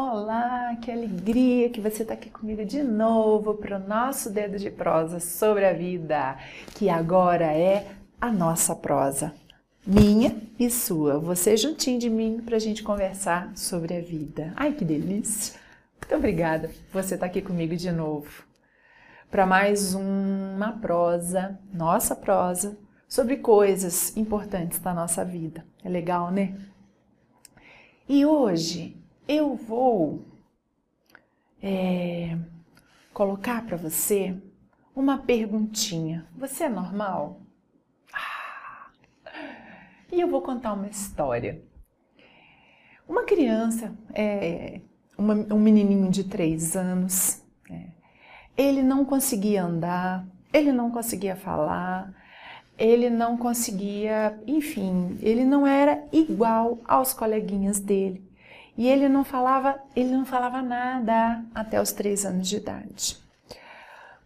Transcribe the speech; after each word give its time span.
Olá, 0.00 0.76
que 0.76 0.92
alegria 0.92 1.70
que 1.70 1.80
você 1.80 2.02
está 2.02 2.14
aqui 2.14 2.30
comigo 2.30 2.64
de 2.64 2.84
novo 2.84 3.54
para 3.54 3.78
o 3.78 3.88
nosso 3.88 4.30
dedo 4.30 4.56
de 4.56 4.70
prosa 4.70 5.18
sobre 5.18 5.66
a 5.66 5.72
vida, 5.72 6.38
que 6.76 6.88
agora 6.88 7.46
é 7.46 7.84
a 8.20 8.30
nossa 8.30 8.76
prosa, 8.76 9.34
minha 9.84 10.40
e 10.56 10.70
sua. 10.70 11.18
Você 11.18 11.56
juntinho 11.56 11.98
de 11.98 12.08
mim 12.08 12.40
para 12.46 12.54
a 12.54 12.60
gente 12.60 12.80
conversar 12.80 13.50
sobre 13.56 13.96
a 13.96 14.00
vida. 14.00 14.52
Ai, 14.54 14.72
que 14.72 14.84
delícia! 14.84 15.58
Muito 16.00 16.14
obrigada 16.14 16.68
por 16.68 17.02
você 17.02 17.14
estar 17.14 17.26
tá 17.26 17.30
aqui 17.32 17.42
comigo 17.42 17.74
de 17.74 17.90
novo 17.90 18.44
para 19.28 19.46
mais 19.46 19.94
uma 19.94 20.78
prosa, 20.80 21.58
nossa 21.74 22.14
prosa, 22.14 22.78
sobre 23.08 23.38
coisas 23.38 24.16
importantes 24.16 24.78
da 24.78 24.94
nossa 24.94 25.24
vida. 25.24 25.66
É 25.82 25.88
legal, 25.88 26.30
né? 26.30 26.54
E 28.08 28.24
hoje 28.24 28.97
eu 29.28 29.54
vou 29.54 30.24
é, 31.62 32.38
colocar 33.12 33.64
para 33.66 33.76
você 33.76 34.34
uma 34.96 35.18
perguntinha. 35.18 36.26
Você 36.34 36.64
é 36.64 36.68
normal? 36.68 37.42
Ah, 38.12 38.90
e 40.10 40.18
eu 40.18 40.28
vou 40.28 40.40
contar 40.40 40.72
uma 40.72 40.88
história. 40.88 41.62
Uma 43.06 43.24
criança, 43.24 43.94
é, 44.14 44.80
uma, 45.16 45.34
um 45.34 45.60
menininho 45.60 46.10
de 46.10 46.24
três 46.24 46.74
anos, 46.74 47.42
é, 47.70 47.88
ele 48.56 48.82
não 48.82 49.04
conseguia 49.04 49.62
andar, 49.62 50.26
ele 50.52 50.72
não 50.72 50.90
conseguia 50.90 51.36
falar, 51.36 52.14
ele 52.78 53.10
não 53.10 53.36
conseguia, 53.36 54.38
enfim, 54.46 55.18
ele 55.20 55.44
não 55.44 55.66
era 55.66 56.06
igual 56.12 56.78
aos 56.86 57.12
coleguinhas 57.12 57.78
dele. 57.78 58.27
E 58.78 58.86
ele 58.86 59.08
não 59.08 59.24
falava, 59.24 59.82
ele 59.96 60.10
não 60.10 60.24
falava 60.24 60.62
nada 60.62 61.44
até 61.52 61.82
os 61.82 61.90
três 61.90 62.24
anos 62.24 62.48
de 62.48 62.58
idade. 62.58 63.18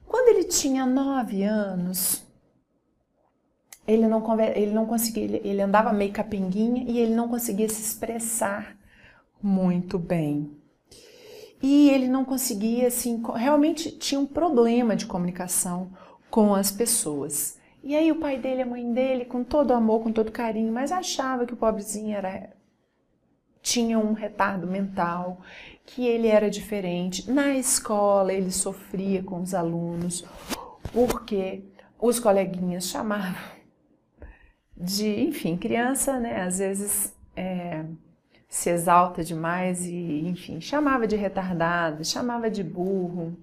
Quando 0.06 0.28
ele 0.28 0.44
tinha 0.44 0.84
nove 0.84 1.42
anos, 1.42 2.22
ele 3.88 4.06
não, 4.06 4.22
ele 4.54 4.72
não 4.72 4.84
conseguia, 4.84 5.24
ele, 5.24 5.40
ele 5.42 5.62
andava 5.62 5.90
meio 5.90 6.12
capenguinha 6.12 6.84
e 6.86 6.98
ele 6.98 7.14
não 7.14 7.30
conseguia 7.30 7.66
se 7.66 7.80
expressar 7.80 8.76
muito 9.42 9.98
bem. 9.98 10.54
E 11.62 11.88
ele 11.88 12.06
não 12.06 12.22
conseguia, 12.22 12.88
assim, 12.88 13.22
realmente 13.34 13.90
tinha 13.90 14.20
um 14.20 14.26
problema 14.26 14.94
de 14.94 15.06
comunicação 15.06 15.90
com 16.30 16.54
as 16.54 16.70
pessoas. 16.70 17.58
E 17.82 17.96
aí 17.96 18.12
o 18.12 18.20
pai 18.20 18.38
dele, 18.38 18.60
a 18.60 18.66
mãe 18.66 18.92
dele, 18.92 19.24
com 19.24 19.42
todo 19.42 19.72
amor, 19.72 20.02
com 20.02 20.12
todo 20.12 20.30
carinho, 20.30 20.70
mas 20.70 20.92
achava 20.92 21.46
que 21.46 21.54
o 21.54 21.56
pobrezinho 21.56 22.14
era 22.14 22.50
tinha 23.62 23.98
um 23.98 24.12
retardo 24.12 24.66
mental, 24.66 25.40
que 25.86 26.06
ele 26.06 26.26
era 26.26 26.50
diferente. 26.50 27.30
Na 27.30 27.54
escola 27.56 28.32
ele 28.32 28.50
sofria 28.50 29.22
com 29.22 29.40
os 29.40 29.54
alunos 29.54 30.24
porque 30.92 31.62
os 31.98 32.18
coleguinhas 32.18 32.88
chamavam 32.88 33.62
de, 34.76 35.20
enfim, 35.22 35.56
criança, 35.56 36.18
né? 36.18 36.42
Às 36.42 36.58
vezes 36.58 37.16
é, 37.36 37.84
se 38.48 38.70
exalta 38.70 39.22
demais 39.22 39.86
e, 39.86 40.26
enfim, 40.26 40.60
chamava 40.60 41.06
de 41.06 41.16
retardado, 41.16 42.04
chamava 42.04 42.50
de 42.50 42.64
burro. 42.64 43.36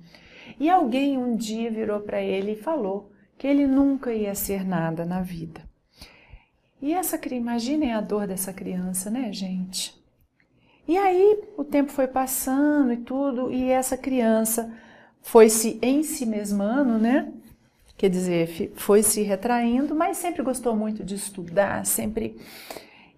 E 0.59 0.70
alguém 0.70 1.17
um 1.17 1.36
dia 1.36 1.72
virou 1.72 2.02
para 2.02 2.22
ele 2.22 2.52
e 2.52 2.61
falou 2.61 3.11
que 3.38 3.48
ele 3.48 3.66
nunca 3.66 4.14
ia 4.14 4.36
ser 4.36 4.66
nada 4.67 5.06
na 5.06 5.22
vida. 5.22 5.61
E 6.81 6.94
essa, 6.94 7.20
imaginem 7.33 7.94
a 7.94 8.02
dor 8.02 8.28
dessa 8.28 8.54
criança, 8.54 9.09
né, 9.09 9.31
gente? 9.31 9.98
E 10.90 10.98
aí 10.98 11.40
o 11.56 11.64
tempo 11.64 11.92
foi 11.92 12.08
passando 12.08 12.92
e 12.92 12.98
tudo, 12.98 13.52
e 13.52 13.70
essa 13.70 13.95
criança 13.95 14.76
foi 15.22 15.48
se 15.48 15.78
ensimesmando, 15.84 16.98
né? 16.98 17.32
Quer 17.95 18.09
dizer, 18.09 18.73
foi 18.76 19.04
se 19.04 19.22
retraindo, 19.22 19.94
mas 19.94 20.17
sempre 20.17 20.42
gostou 20.42 20.76
muito 20.76 21.04
de 21.04 21.14
estudar, 21.14 21.86
sempre. 21.86 22.42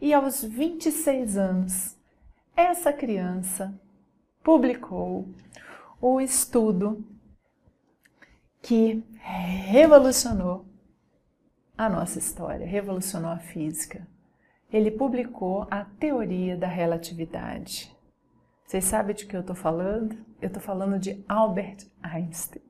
E 0.01 0.13
aos 0.13 0.43
26 0.43 1.37
anos, 1.37 1.95
essa 2.57 2.91
criança 2.91 3.73
publicou 4.43 5.29
o 6.01 6.19
estudo 6.19 7.01
que 8.61 9.01
revolucionou 9.15 10.65
a 11.77 11.87
nossa 11.87 12.19
história, 12.19 12.67
revolucionou 12.67 13.31
a 13.31 13.39
física 13.39 14.05
ele 14.71 14.89
publicou 14.89 15.67
a 15.69 15.83
teoria 15.83 16.55
da 16.55 16.67
relatividade. 16.67 17.93
Vocês 18.65 18.85
sabem 18.85 19.13
de 19.13 19.25
que 19.25 19.35
eu 19.35 19.41
estou 19.41 19.55
falando? 19.55 20.15
Eu 20.41 20.47
estou 20.47 20.61
falando 20.61 20.97
de 20.97 21.23
Albert 21.27 21.87
Einstein. 22.01 22.61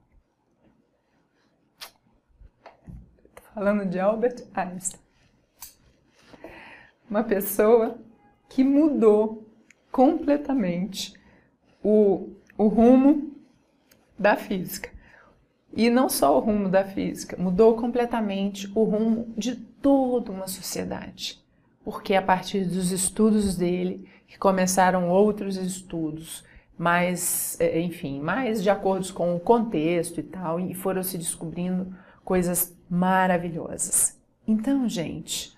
Estou 3.30 3.46
falando 3.54 3.86
de 3.88 4.00
Albert 4.00 4.44
Einstein. 4.54 5.00
Uma 7.08 7.24
pessoa 7.24 8.00
que 8.50 8.64
mudou 8.64 9.48
completamente 9.92 11.14
o, 11.84 12.30
o 12.58 12.68
rumo 12.68 13.32
da 14.18 14.36
física. 14.36 14.90
E 15.74 15.90
não 15.90 16.10
só 16.10 16.36
o 16.36 16.40
rumo 16.40 16.68
da 16.68 16.84
física, 16.84 17.38
mudou 17.38 17.76
completamente 17.76 18.70
o 18.74 18.84
rumo 18.84 19.32
de 19.38 19.56
toda 19.56 20.32
uma 20.32 20.48
sociedade 20.48 21.42
porque 21.84 22.14
a 22.14 22.22
partir 22.22 22.66
dos 22.66 22.92
estudos 22.92 23.56
dele 23.56 24.08
que 24.28 24.38
começaram 24.38 25.10
outros 25.10 25.58
estudos, 25.58 26.44
mais, 26.78 27.58
é, 27.60 27.80
enfim, 27.80 28.20
mais 28.20 28.64
de 28.64 28.70
acordo 28.70 29.12
com 29.14 29.36
o 29.36 29.40
contexto 29.40 30.20
e 30.20 30.24
tal, 30.24 30.60
e 30.60 30.74
foram 30.74 31.04
se 31.04 31.18
descobrindo 31.18 31.96
coisas 32.24 32.76
maravilhosas. 32.90 34.20
Então, 34.48 34.88
gente, 34.88 35.56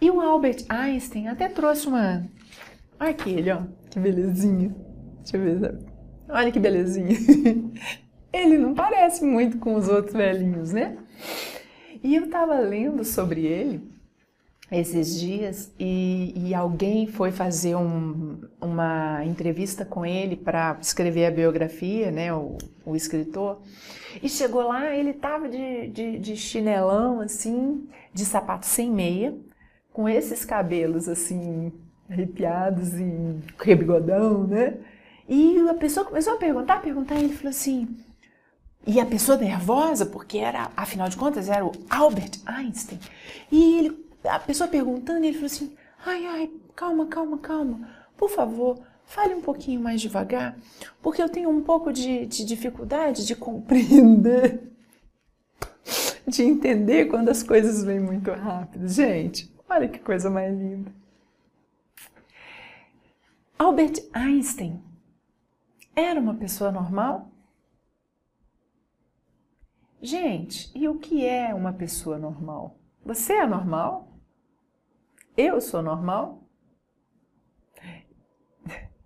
e 0.00 0.10
o 0.10 0.20
Albert 0.20 0.64
Einstein 0.68 1.28
até 1.28 1.48
trouxe 1.48 1.86
uma. 1.86 2.24
Olha 2.98 3.10
aquele, 3.10 3.50
ó, 3.50 3.62
que 3.90 3.98
belezinha. 3.98 4.74
Deixa 5.18 5.36
eu 5.36 5.60
ver. 5.60 5.78
Olha 6.28 6.50
que 6.50 6.58
belezinha. 6.58 7.16
Ele 8.32 8.56
não 8.56 8.74
parece 8.74 9.24
muito 9.24 9.58
com 9.58 9.74
os 9.74 9.88
outros 9.88 10.14
velhinhos, 10.14 10.72
né? 10.72 10.96
E 12.02 12.14
eu 12.14 12.30
tava 12.30 12.58
lendo 12.60 13.04
sobre 13.04 13.44
ele 13.44 13.82
esses 14.70 15.18
dias 15.18 15.72
e, 15.78 16.32
e 16.36 16.54
alguém 16.54 17.06
foi 17.06 17.32
fazer 17.32 17.74
um, 17.74 18.40
uma 18.60 19.24
entrevista 19.24 19.84
com 19.84 20.06
ele 20.06 20.36
para 20.36 20.78
escrever 20.80 21.26
a 21.26 21.30
biografia, 21.30 22.10
né, 22.10 22.32
o, 22.32 22.56
o, 22.86 22.94
escritor, 22.94 23.60
e 24.22 24.28
chegou 24.28 24.68
lá, 24.68 24.94
ele 24.94 25.12
tava 25.12 25.48
de, 25.48 25.88
de, 25.88 26.18
de 26.20 26.36
chinelão, 26.36 27.20
assim, 27.20 27.88
de 28.14 28.24
sapato 28.24 28.64
sem 28.66 28.90
meia, 28.90 29.36
com 29.92 30.08
esses 30.08 30.44
cabelos, 30.44 31.08
assim, 31.08 31.72
arrepiados 32.08 32.94
e 32.94 33.40
rebigodão, 33.58 34.46
né, 34.46 34.78
e 35.28 35.58
a 35.68 35.74
pessoa 35.74 36.06
começou 36.06 36.34
a 36.34 36.38
perguntar, 36.38 36.74
a 36.74 36.80
perguntar, 36.80 37.16
e 37.16 37.24
ele 37.24 37.34
falou 37.34 37.50
assim, 37.50 37.88
e 38.86 39.00
a 39.00 39.06
pessoa 39.06 39.36
nervosa, 39.36 40.06
porque 40.06 40.38
era, 40.38 40.70
afinal 40.76 41.08
de 41.08 41.16
contas, 41.16 41.48
era 41.48 41.66
o 41.66 41.72
Albert 41.90 42.38
Einstein, 42.46 43.00
e 43.50 43.78
ele 43.78 44.09
a 44.24 44.38
pessoa 44.38 44.68
perguntando, 44.68 45.24
ele 45.24 45.34
falou 45.34 45.46
assim: 45.46 45.76
ai, 46.04 46.26
ai, 46.26 46.50
calma, 46.74 47.06
calma, 47.06 47.38
calma, 47.38 47.88
por 48.16 48.30
favor, 48.30 48.80
fale 49.04 49.34
um 49.34 49.40
pouquinho 49.40 49.80
mais 49.80 50.00
devagar, 50.00 50.56
porque 51.02 51.22
eu 51.22 51.28
tenho 51.28 51.50
um 51.50 51.62
pouco 51.62 51.92
de, 51.92 52.26
de 52.26 52.44
dificuldade 52.44 53.26
de 53.26 53.34
compreender, 53.34 54.70
de 56.26 56.42
entender 56.42 57.06
quando 57.06 57.28
as 57.28 57.42
coisas 57.42 57.82
vêm 57.84 58.00
muito 58.00 58.30
rápido. 58.30 58.86
Gente, 58.88 59.52
olha 59.68 59.88
que 59.88 59.98
coisa 59.98 60.30
mais 60.30 60.56
linda. 60.56 60.92
Albert 63.58 64.08
Einstein 64.12 64.82
era 65.94 66.18
uma 66.18 66.34
pessoa 66.34 66.72
normal? 66.72 67.30
Gente, 70.00 70.70
e 70.74 70.88
o 70.88 70.98
que 70.98 71.26
é 71.26 71.52
uma 71.54 71.72
pessoa 71.74 72.16
normal? 72.16 72.78
Você 73.04 73.34
é 73.34 73.46
normal? 73.46 74.09
Eu 75.42 75.58
sou 75.58 75.80
normal? 75.80 76.46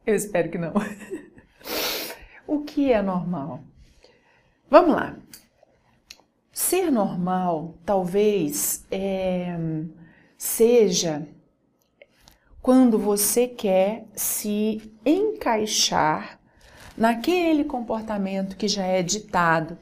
Eu 0.04 0.16
espero 0.16 0.50
que 0.50 0.58
não. 0.58 0.72
o 2.44 2.64
que 2.64 2.92
é 2.92 3.00
normal? 3.00 3.62
Vamos 4.68 4.96
lá. 4.96 5.16
Ser 6.50 6.90
normal 6.90 7.78
talvez 7.86 8.84
é, 8.90 9.56
seja 10.36 11.24
quando 12.60 12.98
você 12.98 13.46
quer 13.46 14.08
se 14.16 14.92
encaixar 15.06 16.40
naquele 16.96 17.62
comportamento 17.62 18.56
que 18.56 18.66
já 18.66 18.84
é 18.84 19.04
ditado 19.04 19.78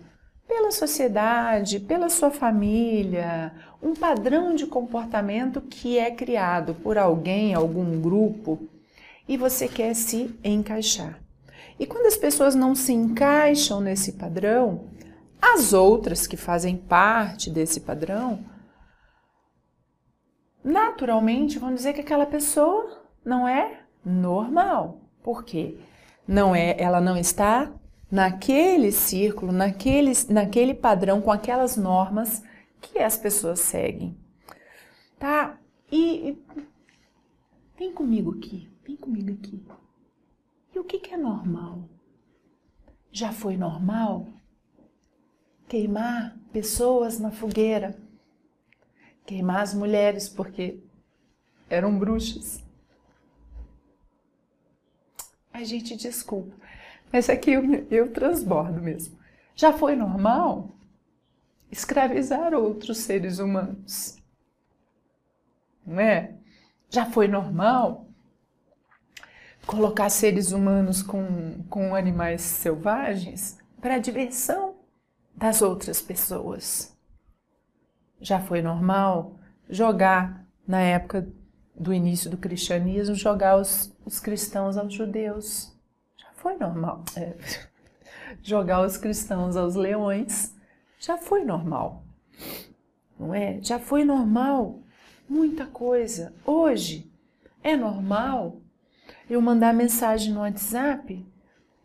pela 0.53 0.71
sociedade, 0.71 1.81
pela 1.81 2.11
sua 2.11 2.31
família, 2.31 3.55
um 3.83 3.95
padrão 3.95 4.55
de 4.55 4.67
comportamento 4.67 5.63
que 5.63 5.97
é 5.97 6.11
criado 6.11 6.75
por 6.75 6.99
alguém, 6.99 7.55
algum 7.55 7.99
grupo, 8.03 8.69
e 9.27 9.39
você 9.39 9.67
quer 9.67 9.95
se 9.95 10.39
encaixar. 10.45 11.19
E 11.81 11.87
quando 11.87 12.05
as 12.05 12.19
pessoas 12.19 12.55
não 12.55 12.75
se 12.75 12.93
encaixam 12.93 13.81
nesse 13.81 14.13
padrão, 14.13 14.89
as 15.41 15.73
outras 15.73 16.27
que 16.27 16.37
fazem 16.37 16.77
parte 16.77 17.49
desse 17.49 17.81
padrão, 17.81 18.45
naturalmente 20.63 21.59
vão 21.59 21.75
dizer 21.75 21.95
que 21.95 22.03
aquela 22.03 22.27
pessoa 22.27 23.07
não 23.25 23.49
é 23.49 23.81
normal. 24.05 25.01
Por 25.23 25.45
quê? 25.45 25.79
Não 26.29 26.55
é, 26.55 26.77
ela 26.79 27.01
não 27.01 27.17
está 27.17 27.73
naquele 28.13 28.93
círculo, 28.93 29.51
naquele, 29.53 30.13
naquele 30.29 30.75
padrão, 30.75 31.23
com 31.23 31.33
aquelas 31.33 31.79
normas 31.79 32.43
que 32.79 32.99
as 32.99 33.17
pessoas 33.17 33.61
seguem. 33.61 34.15
Tá? 35.19 35.59
E, 35.91 36.29
e 36.29 36.43
vem 37.79 37.91
comigo 37.91 38.37
aqui, 38.37 38.69
vem 38.85 38.97
comigo 38.97 39.33
aqui. 39.33 39.65
E 40.75 40.79
o 40.79 40.85
que, 40.85 40.99
que 40.99 41.15
é 41.15 41.17
normal? 41.17 41.89
Já 43.11 43.33
foi 43.33 43.57
normal 43.57 44.27
queimar 45.67 46.37
pessoas 46.53 47.19
na 47.19 47.31
fogueira? 47.31 47.97
Queimar 49.25 49.63
as 49.63 49.73
mulheres 49.73 50.29
porque 50.29 50.81
eram 51.71 51.99
bruxas? 51.99 52.63
Ai, 55.51 55.65
gente, 55.65 55.97
desculpa, 55.97 56.55
mas 57.13 57.29
aqui 57.29 57.53
eu, 57.53 57.63
eu 57.91 58.13
transbordo 58.13 58.81
mesmo. 58.81 59.19
Já 59.55 59.73
foi 59.73 59.95
normal 59.95 60.75
escravizar 61.71 62.55
outros 62.55 62.99
seres 62.99 63.39
humanos? 63.39 64.17
Não 65.85 66.01
é? 66.01 66.35
Já 66.89 67.07
foi 67.07 67.29
normal 67.29 68.09
colocar 69.67 70.09
seres 70.11 70.53
humanos 70.53 71.03
com, 71.03 71.63
com 71.69 71.95
animais 71.95 72.43
selvagens 72.43 73.59
para 73.81 73.99
diversão 73.99 74.77
das 75.35 75.63
outras 75.63 76.01
pessoas? 76.01 76.97
Já 78.21 78.41
foi 78.41 78.63
normal 78.63 79.39
jogar, 79.69 80.47
na 80.67 80.81
época 80.81 81.29
do 81.75 81.93
início 81.93 82.31
do 82.31 82.37
cristianismo, 82.37 83.15
jogar 83.15 83.57
os, 83.57 83.93
os 84.05 84.21
cristãos 84.21 84.77
aos 84.77 84.93
judeus? 84.93 85.72
Foi 86.43 86.57
normal. 86.57 87.05
É, 87.17 87.37
jogar 88.43 88.85
os 88.85 88.97
cristãos 88.97 89.57
aos 89.57 89.77
leões 89.77 90.53
já 90.99 91.17
foi 91.17 91.45
normal. 91.45 92.05
Não 93.17 93.33
é? 93.33 93.63
Já 93.63 93.79
foi 93.79 94.05
normal 94.05 94.83
muita 95.29 95.65
coisa. 95.67 96.35
Hoje 96.45 97.09
é 97.63 97.77
normal 97.77 98.61
eu 99.31 99.41
mandar 99.41 99.73
mensagem 99.73 100.33
no 100.33 100.41
WhatsApp 100.41 101.25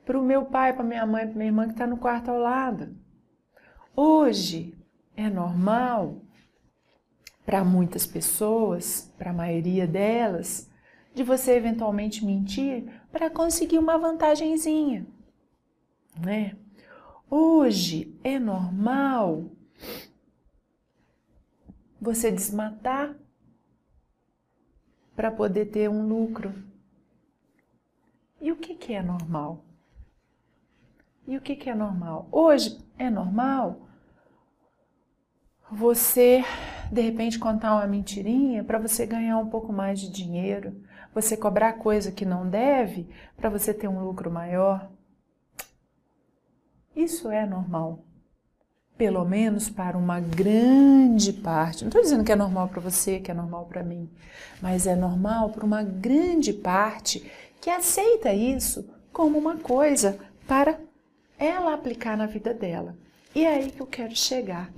para 0.04 0.20
o 0.20 0.26
meu 0.26 0.46
pai, 0.46 0.74
para 0.74 0.84
minha 0.84 1.06
mãe, 1.06 1.28
para 1.28 1.36
minha 1.36 1.50
irmã 1.50 1.66
que 1.66 1.74
está 1.74 1.86
no 1.86 1.98
quarto 1.98 2.32
ao 2.32 2.40
lado. 2.40 2.98
Hoje 3.96 4.74
é 5.16 5.30
normal 5.30 6.24
para 7.46 7.64
muitas 7.64 8.08
pessoas, 8.08 9.14
para 9.20 9.30
a 9.30 9.36
maioria 9.36 9.86
delas, 9.86 10.68
de 11.14 11.22
você 11.22 11.52
eventualmente 11.52 12.26
mentir 12.26 12.92
para 13.18 13.32
conseguir 13.32 13.80
uma 13.80 13.98
vantagenzinha, 13.98 15.04
né? 16.24 16.56
Hoje 17.28 18.16
é 18.24 18.38
normal 18.38 19.50
você 22.00 22.32
desmatar 22.32 23.18
para 25.16 25.32
poder 25.32 25.66
ter 25.66 25.90
um 25.90 26.08
lucro. 26.08 26.54
E 28.40 28.52
o 28.52 28.56
que, 28.56 28.76
que 28.76 28.94
é 28.94 29.02
normal? 29.02 29.66
E 31.26 31.36
o 31.36 31.42
que, 31.42 31.56
que 31.56 31.72
é 31.72 31.74
normal? 31.74 32.30
Hoje 32.32 32.78
é 33.00 33.10
normal 33.10 33.90
você, 35.72 36.44
de 36.92 37.02
repente, 37.02 37.40
contar 37.40 37.74
uma 37.74 37.88
mentirinha 37.88 38.64
para 38.64 38.78
você 38.78 39.08
ganhar 39.08 39.40
um 39.40 39.50
pouco 39.50 39.74
mais 39.74 40.00
de 40.00 40.08
dinheiro, 40.08 40.80
você 41.22 41.36
cobrar 41.36 41.74
coisa 41.74 42.12
que 42.12 42.24
não 42.24 42.48
deve 42.48 43.10
para 43.36 43.50
você 43.50 43.74
ter 43.74 43.88
um 43.88 44.04
lucro 44.04 44.30
maior. 44.30 44.88
Isso 46.96 47.32
é 47.32 47.44
normal. 47.44 48.06
Pelo 48.96 49.26
menos 49.26 49.68
para 49.68 49.98
uma 49.98 50.20
grande 50.20 51.34
parte. 51.34 51.84
Não 51.84 51.90
estou 51.90 52.04
dizendo 52.04 52.24
que 52.24 52.32
é 52.32 52.36
normal 52.36 52.68
para 52.68 52.82
você, 52.82 53.20
que 53.20 53.32
é 53.32 53.34
normal 53.34 53.66
para 53.66 53.84
mim, 53.84 54.10
mas 54.62 54.86
é 54.86 54.96
normal 54.96 55.50
para 55.50 55.66
uma 55.66 55.82
grande 55.82 56.54
parte 56.54 57.32
que 57.60 57.70
aceita 57.70 58.32
isso 58.32 58.88
como 59.12 59.40
uma 59.40 59.58
coisa 59.58 60.20
para 60.48 60.80
ela 61.40 61.74
aplicar 61.74 62.16
na 62.16 62.28
vida 62.28 62.54
dela. 62.54 62.96
E 63.34 63.44
é 63.44 63.56
aí 63.56 63.72
que 63.72 63.82
eu 63.82 63.88
quero 63.88 64.16
chegar. 64.16 64.72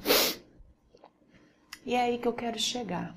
E 1.85 1.95
é 1.95 2.01
aí 2.01 2.17
que 2.17 2.27
eu 2.27 2.33
quero 2.33 2.59
chegar. 2.59 3.15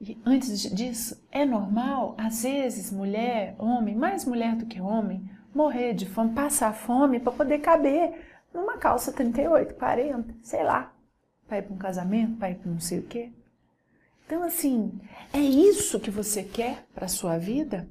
E 0.00 0.16
antes 0.24 0.62
disso, 0.62 1.20
é 1.30 1.44
normal, 1.44 2.14
às 2.16 2.42
vezes, 2.42 2.92
mulher, 2.92 3.56
homem, 3.58 3.96
mais 3.96 4.24
mulher 4.24 4.54
do 4.54 4.66
que 4.66 4.80
homem, 4.80 5.28
morrer 5.54 5.92
de 5.92 6.06
fome, 6.06 6.34
passar 6.34 6.72
fome 6.72 7.18
para 7.18 7.32
poder 7.32 7.58
caber 7.58 8.14
numa 8.54 8.78
calça 8.78 9.12
38, 9.12 9.74
40, 9.74 10.34
sei 10.42 10.62
lá, 10.62 10.92
para 11.46 11.58
ir 11.58 11.62
para 11.62 11.74
um 11.74 11.78
casamento, 11.78 12.36
para 12.38 12.50
ir 12.50 12.56
para 12.56 12.70
não 12.70 12.80
sei 12.80 13.00
o 13.00 13.02
quê. 13.02 13.32
Então, 14.24 14.42
assim, 14.42 14.92
é 15.32 15.40
isso 15.40 15.98
que 15.98 16.10
você 16.10 16.42
quer 16.42 16.84
para 16.94 17.06
a 17.06 17.08
sua 17.08 17.38
vida? 17.38 17.88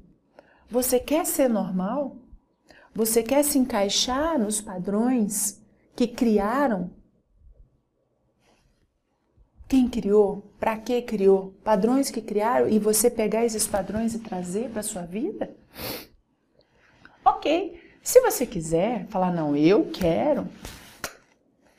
Você 0.70 1.00
quer 1.00 1.26
ser 1.26 1.48
normal? 1.48 2.16
Você 2.94 3.22
quer 3.22 3.42
se 3.42 3.58
encaixar 3.58 4.38
nos 4.38 4.60
padrões 4.60 5.60
que 5.96 6.06
criaram? 6.06 6.90
Quem 9.68 9.86
criou? 9.86 10.50
Para 10.58 10.78
que 10.78 11.02
criou? 11.02 11.52
Padrões 11.62 12.10
que 12.10 12.22
criaram 12.22 12.70
e 12.70 12.78
você 12.78 13.10
pegar 13.10 13.44
esses 13.44 13.66
padrões 13.66 14.14
e 14.14 14.18
trazer 14.18 14.70
para 14.70 14.82
sua 14.82 15.02
vida? 15.02 15.54
Ok. 17.22 17.78
Se 18.02 18.22
você 18.22 18.46
quiser 18.46 19.06
falar, 19.08 19.30
não, 19.30 19.54
eu 19.54 19.90
quero, 19.90 20.48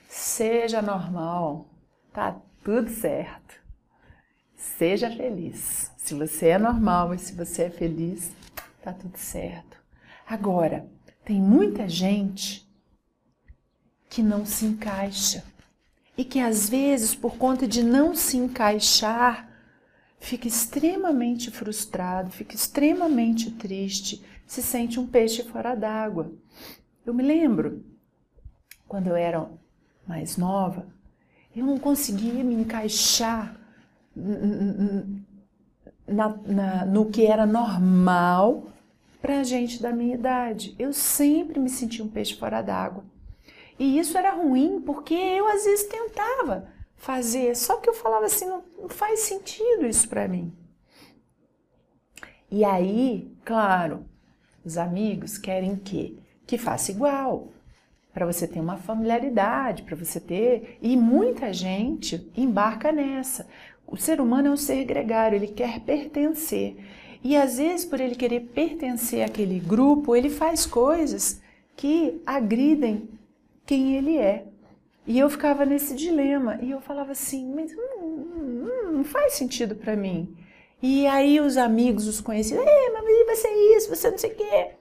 seja 0.07 0.80
normal, 0.80 1.68
tá 2.13 2.39
tudo 2.63 2.91
certo. 2.91 3.56
Seja 4.56 5.09
feliz. 5.09 5.92
Se 5.97 6.13
você 6.13 6.50
é 6.50 6.59
normal 6.59 7.15
e 7.15 7.18
se 7.18 7.33
você 7.33 7.63
é 7.63 7.69
feliz, 7.71 8.31
tá 8.83 8.94
tudo 8.94 9.18
certo. 9.18 9.77
Agora, 10.27 10.87
tem 11.25 11.42
muita 11.42 11.90
gente 11.90 12.69
que 14.07 14.21
não 14.21 14.45
se 14.45 14.66
encaixa 14.66 15.44
e 16.19 16.26
que 16.26 16.42
às 16.42 16.68
vezes, 16.68 17.16
por 17.16 17.38
conta 17.38 17.66
de 17.66 17.81
não 17.81 18.14
se 18.14 18.35
encaixar, 18.35 19.49
fica 20.19 20.49
extremamente 20.49 21.49
frustrado, 21.49 22.30
fica 22.30 22.54
extremamente 22.54 23.52
triste, 23.52 24.21
se 24.45 24.61
sente 24.61 24.99
um 24.99 25.07
peixe 25.07 25.44
fora 25.44 25.73
d'água. 25.76 26.30
Eu 27.06 27.14
me 27.14 27.23
lembro, 27.23 27.85
quando 28.85 29.07
eu 29.07 29.16
era 29.16 29.49
mais 30.06 30.35
nova, 30.35 30.88
eu 31.56 31.66
não 31.66 31.80
conseguia 31.80 32.44
me 32.44 32.54
encaixar 32.54 33.56
na, 36.06 36.38
na, 36.45 36.85
no 36.85 37.06
que 37.09 37.26
era 37.26 37.45
normal 37.45 38.73
para 39.21 39.42
gente 39.45 39.81
da 39.81 39.94
minha 39.94 40.16
idade. 40.16 40.76
Eu 40.78 40.92
sempre 40.92 41.61
me 41.61 41.69
sentia 41.69 42.04
um 42.04 42.09
peixe 42.09 42.35
fora 42.35 42.61
d'água. 42.61 43.06
E 43.80 43.98
isso 43.98 44.18
era 44.18 44.31
ruim 44.31 44.81
porque 44.81 45.16
eu 45.16 45.48
às 45.48 45.64
vezes 45.64 45.88
tentava 45.88 46.68
fazer. 46.95 47.56
Só 47.56 47.78
que 47.78 47.90
eu 47.90 47.94
falava 47.94 48.26
assim, 48.26 48.45
não, 48.45 48.64
não 48.78 48.90
faz 48.90 49.21
sentido 49.21 49.88
isso 49.88 50.07
para 50.07 50.28
mim. 50.28 50.54
E 52.52 52.66
aí, 52.66 53.31
claro, 53.45 54.06
os 54.66 54.78
amigos 54.78 55.38
querem 55.38 55.76
que 55.76 56.21
que 56.45 56.57
faça 56.57 56.90
igual, 56.90 57.50
para 58.12 58.26
você 58.26 58.48
ter 58.48 58.59
uma 58.59 58.76
familiaridade, 58.76 59.83
para 59.83 59.95
você 59.95 60.19
ter, 60.19 60.80
e 60.81 60.98
muita 60.98 61.54
gente 61.54 62.28
embarca 62.36 62.92
nessa. 62.92 63.48
O 63.86 63.95
ser 63.95 64.19
humano 64.19 64.48
é 64.48 64.52
um 64.52 64.57
ser 64.57 64.83
gregário, 64.83 65.36
ele 65.36 65.48
quer 65.48 65.80
pertencer. 65.81 66.76
E 67.24 67.38
às 67.38 67.59
vezes, 67.59 67.86
por 67.86 68.00
ele 68.00 68.16
querer 68.16 68.40
pertencer 68.48 69.24
àquele 69.24 69.59
grupo, 69.59 70.16
ele 70.16 70.30
faz 70.31 70.66
coisas 70.66 71.40
que 71.76 72.19
agridem 72.26 73.07
quem 73.69 73.95
ele 73.95 74.18
é. 74.18 74.47
E 75.06 75.19
eu 75.19 75.30
ficava 75.30 75.64
nesse 75.64 75.94
dilema 75.94 76.57
e 76.59 76.71
eu 76.71 76.81
falava 76.81 77.11
assim, 77.11 77.54
mas 77.54 77.71
hum, 77.71 78.02
hum, 78.02 78.92
não 78.94 79.04
faz 79.04 79.33
sentido 79.33 79.76
para 79.76 79.95
mim. 79.95 80.35
E 80.81 81.06
aí 81.06 81.40
os 81.40 81.56
amigos, 81.56 82.07
os 82.07 82.19
conhecidos, 82.19 82.66
é, 82.66 82.90
mas 82.90 83.38
você 83.38 83.47
é 83.47 83.78
isso, 83.78 83.95
você 83.95 84.09
não 84.09 84.18
sei 84.18 84.31
o 84.31 84.35
quê. 84.35 84.71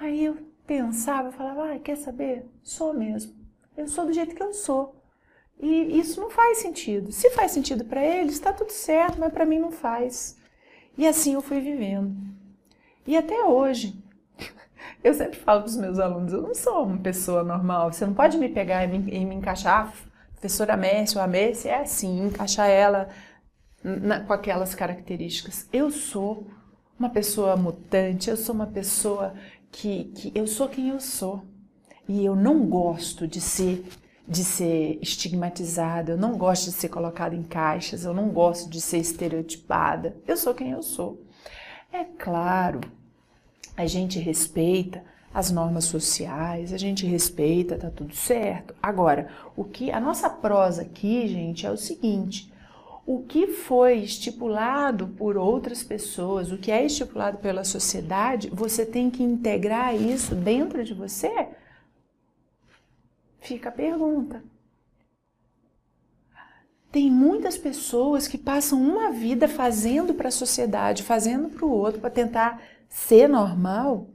Aí 0.00 0.24
eu 0.24 0.36
pensava, 0.66 1.28
eu 1.28 1.32
falava, 1.32 1.74
ah, 1.74 1.78
quer 1.78 1.96
saber? 1.96 2.44
Sou 2.60 2.92
mesmo. 2.92 3.32
Eu 3.76 3.86
sou 3.86 4.04
do 4.04 4.12
jeito 4.12 4.34
que 4.34 4.42
eu 4.42 4.52
sou. 4.52 5.00
E 5.60 5.96
isso 6.00 6.20
não 6.20 6.30
faz 6.30 6.58
sentido. 6.58 7.12
Se 7.12 7.30
faz 7.30 7.52
sentido 7.52 7.84
para 7.84 8.04
eles, 8.04 8.34
está 8.34 8.52
tudo 8.52 8.72
certo, 8.72 9.20
mas 9.20 9.32
para 9.32 9.46
mim 9.46 9.60
não 9.60 9.70
faz. 9.70 10.36
E 10.98 11.06
assim 11.06 11.34
eu 11.34 11.40
fui 11.40 11.60
vivendo. 11.60 12.16
E 13.06 13.16
até 13.16 13.44
hoje, 13.44 13.96
eu 15.04 15.12
sempre 15.12 15.38
falo 15.38 15.60
para 15.60 15.68
os 15.68 15.76
meus 15.76 15.98
alunos, 15.98 16.32
eu 16.32 16.40
não 16.40 16.54
sou 16.54 16.84
uma 16.84 16.96
pessoa 16.96 17.44
normal. 17.44 17.92
Você 17.92 18.06
não 18.06 18.14
pode 18.14 18.38
me 18.38 18.48
pegar 18.48 18.84
e 18.84 18.88
me, 18.88 19.12
e 19.12 19.24
me 19.24 19.34
encaixar, 19.34 19.92
professora 20.32 20.78
Messi 20.78 21.18
ou 21.18 21.22
a 21.22 21.26
Messi 21.26 21.68
é 21.68 21.82
assim, 21.82 22.26
encaixar 22.26 22.68
ela 22.68 23.10
na, 23.82 24.20
com 24.20 24.32
aquelas 24.32 24.74
características. 24.74 25.68
Eu 25.70 25.90
sou 25.90 26.48
uma 26.98 27.10
pessoa 27.10 27.54
mutante, 27.54 28.30
eu 28.30 28.36
sou 28.36 28.54
uma 28.54 28.66
pessoa 28.66 29.34
que, 29.70 30.04
que 30.16 30.32
eu 30.34 30.46
sou 30.46 30.68
quem 30.70 30.88
eu 30.88 31.00
sou. 31.00 31.44
E 32.08 32.24
eu 32.24 32.34
não 32.34 32.66
gosto 32.66 33.28
de 33.28 33.40
ser 33.40 33.84
de 34.26 34.42
ser 34.42 34.98
estigmatizada, 35.02 36.12
eu 36.12 36.16
não 36.16 36.38
gosto 36.38 36.64
de 36.64 36.72
ser 36.72 36.88
colocada 36.88 37.34
em 37.34 37.42
caixas, 37.42 38.06
eu 38.06 38.14
não 38.14 38.30
gosto 38.30 38.70
de 38.70 38.80
ser 38.80 38.96
estereotipada. 38.96 40.16
Eu 40.26 40.34
sou 40.34 40.54
quem 40.54 40.70
eu 40.70 40.82
sou. 40.82 41.22
É 41.92 42.04
claro, 42.04 42.80
a 43.76 43.86
gente 43.86 44.18
respeita 44.18 45.02
as 45.32 45.50
normas 45.50 45.84
sociais, 45.84 46.72
a 46.72 46.76
gente 46.76 47.04
respeita, 47.04 47.76
tá 47.76 47.90
tudo 47.90 48.14
certo. 48.14 48.74
Agora, 48.80 49.28
o 49.56 49.64
que 49.64 49.90
a 49.90 49.98
nossa 49.98 50.30
prosa 50.30 50.82
aqui, 50.82 51.26
gente, 51.26 51.66
é 51.66 51.70
o 51.70 51.76
seguinte: 51.76 52.52
o 53.04 53.22
que 53.22 53.48
foi 53.48 53.98
estipulado 53.98 55.08
por 55.08 55.36
outras 55.36 55.82
pessoas, 55.82 56.52
o 56.52 56.56
que 56.56 56.70
é 56.70 56.86
estipulado 56.86 57.38
pela 57.38 57.64
sociedade, 57.64 58.48
você 58.48 58.86
tem 58.86 59.10
que 59.10 59.22
integrar 59.22 59.94
isso 59.94 60.36
dentro 60.36 60.84
de 60.84 60.94
você? 60.94 61.48
Fica 63.40 63.68
a 63.68 63.72
pergunta. 63.72 64.42
Tem 66.90 67.10
muitas 67.10 67.58
pessoas 67.58 68.28
que 68.28 68.38
passam 68.38 68.80
uma 68.80 69.10
vida 69.10 69.48
fazendo 69.48 70.14
para 70.14 70.28
a 70.28 70.30
sociedade, 70.32 71.02
fazendo 71.02 71.50
para 71.50 71.66
o 71.66 71.70
outro, 71.70 72.00
para 72.00 72.08
tentar 72.08 72.62
ser 72.94 73.28
normal, 73.28 74.08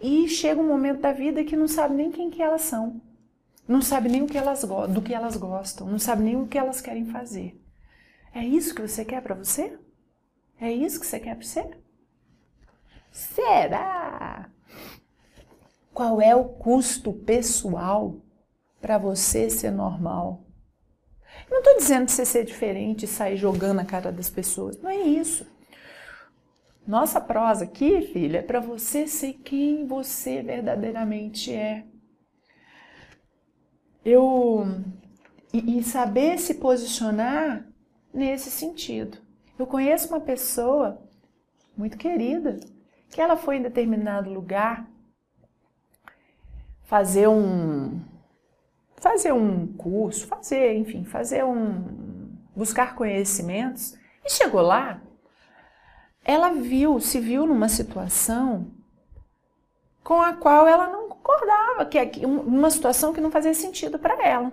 e 0.00 0.28
chega 0.28 0.60
um 0.60 0.66
momento 0.66 1.00
da 1.00 1.12
vida 1.12 1.42
que 1.42 1.56
não 1.56 1.66
sabe 1.66 1.96
nem 1.96 2.12
quem 2.12 2.30
que 2.30 2.40
elas 2.40 2.62
são, 2.62 3.02
não 3.66 3.82
sabe 3.82 4.08
nem 4.08 4.22
o 4.22 4.26
que 4.26 4.38
elas 4.38 4.62
do 4.62 5.02
que 5.02 5.12
elas 5.12 5.36
gostam, 5.36 5.88
não 5.88 5.98
sabe 5.98 6.22
nem 6.22 6.36
o 6.40 6.46
que 6.46 6.56
elas 6.56 6.80
querem 6.80 7.04
fazer. 7.04 7.60
É 8.32 8.44
isso 8.44 8.76
que 8.76 8.80
você 8.80 9.04
quer 9.04 9.20
para 9.22 9.34
você? 9.34 9.76
É 10.60 10.72
isso 10.72 11.00
que 11.00 11.06
você 11.06 11.18
quer 11.18 11.34
para 11.34 11.44
você? 11.44 11.68
Será? 13.10 14.48
Qual 15.92 16.20
é 16.20 16.34
o 16.34 16.44
custo 16.44 17.12
pessoal 17.12 18.22
para 18.80 18.98
você 18.98 19.50
ser 19.50 19.72
normal? 19.72 20.46
não 21.50 21.58
estou 21.58 21.76
dizendo 21.76 22.08
você 22.08 22.24
ser 22.24 22.44
diferente 22.44 23.04
e 23.04 23.08
sair 23.08 23.36
jogando 23.36 23.80
a 23.80 23.84
cara 23.84 24.12
das 24.12 24.30
pessoas. 24.30 24.80
Não 24.80 24.88
é 24.88 24.96
isso. 24.96 25.44
Nossa 26.86 27.20
prosa 27.20 27.64
aqui, 27.64 28.02
filha, 28.12 28.38
é 28.38 28.42
para 28.42 28.58
você 28.58 29.06
ser 29.06 29.34
quem 29.34 29.86
você 29.86 30.42
verdadeiramente 30.42 31.52
é. 31.52 31.86
Eu 34.04 34.66
e, 35.52 35.78
e 35.78 35.82
saber 35.84 36.38
se 36.38 36.54
posicionar 36.54 37.64
nesse 38.12 38.50
sentido. 38.50 39.18
Eu 39.58 39.66
conheço 39.66 40.08
uma 40.08 40.20
pessoa 40.20 41.00
muito 41.76 41.96
querida 41.96 42.58
que 43.10 43.20
ela 43.20 43.36
foi 43.36 43.56
em 43.56 43.62
determinado 43.62 44.32
lugar 44.32 44.88
fazer 46.82 47.28
um 47.28 48.00
fazer 48.96 49.32
um 49.32 49.66
curso, 49.66 50.26
fazer, 50.26 50.76
enfim, 50.76 51.04
fazer 51.04 51.44
um 51.44 52.32
buscar 52.54 52.94
conhecimentos 52.94 53.96
e 54.24 54.30
chegou 54.30 54.60
lá, 54.60 55.00
ela 56.24 56.50
viu, 56.50 57.00
se 57.00 57.20
viu 57.20 57.46
numa 57.46 57.68
situação 57.68 58.66
com 60.02 60.20
a 60.20 60.32
qual 60.32 60.66
ela 60.66 60.88
não 60.88 61.08
concordava, 61.08 61.86
que 61.86 61.98
é 61.98 62.10
uma 62.26 62.70
situação 62.70 63.12
que 63.12 63.20
não 63.20 63.30
fazia 63.30 63.54
sentido 63.54 63.98
para 63.98 64.22
ela. 64.26 64.52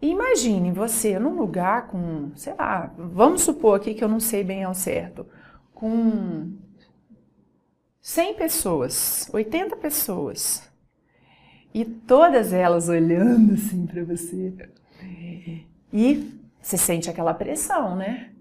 Imagine 0.00 0.70
você 0.70 1.18
num 1.18 1.34
lugar 1.34 1.88
com, 1.88 2.30
sei 2.36 2.54
lá, 2.54 2.92
vamos 2.96 3.42
supor 3.42 3.76
aqui 3.76 3.94
que 3.94 4.02
eu 4.02 4.08
não 4.08 4.20
sei 4.20 4.44
bem 4.44 4.62
ao 4.62 4.74
certo, 4.74 5.26
com 5.74 6.52
100 8.00 8.34
pessoas, 8.34 9.28
80 9.32 9.76
pessoas, 9.76 10.68
e 11.74 11.84
todas 11.84 12.52
elas 12.52 12.88
olhando 12.88 13.54
assim 13.54 13.86
para 13.86 14.04
você. 14.04 14.70
E 15.92 16.32
você 16.60 16.76
sente 16.76 17.10
aquela 17.10 17.34
pressão, 17.34 17.96
né? 17.96 18.32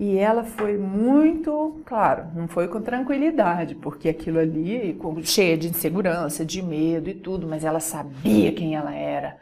E 0.00 0.16
ela 0.16 0.42
foi 0.44 0.78
muito, 0.78 1.82
claro, 1.84 2.28
não 2.34 2.48
foi 2.48 2.66
com 2.68 2.80
tranquilidade, 2.80 3.74
porque 3.74 4.08
aquilo 4.08 4.38
ali, 4.38 4.98
cheia 5.24 5.58
de 5.58 5.68
insegurança, 5.68 6.42
de 6.42 6.62
medo 6.62 7.10
e 7.10 7.14
tudo, 7.14 7.46
mas 7.46 7.66
ela 7.66 7.80
sabia 7.80 8.50
quem 8.50 8.74
ela 8.74 8.94
era. 8.94 9.36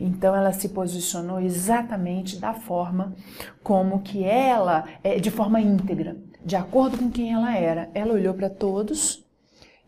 Então 0.00 0.32
ela 0.32 0.52
se 0.52 0.68
posicionou 0.68 1.40
exatamente 1.40 2.38
da 2.38 2.54
forma 2.54 3.12
como 3.60 4.02
que 4.02 4.22
ela, 4.22 4.84
é, 5.02 5.18
de 5.18 5.32
forma 5.32 5.60
íntegra, 5.60 6.16
de 6.44 6.54
acordo 6.54 6.96
com 6.96 7.10
quem 7.10 7.32
ela 7.32 7.52
era. 7.56 7.90
Ela 7.92 8.14
olhou 8.14 8.34
para 8.34 8.48
todos 8.48 9.26